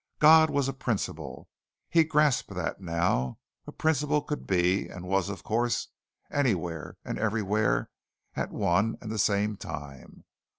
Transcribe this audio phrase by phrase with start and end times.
[0.17, 1.47] God was a principle.
[1.87, 3.37] He grasped that now.
[3.67, 5.89] A principle could be and was of course
[6.31, 7.91] anywhere and everywhere
[8.35, 10.23] at one and the same time.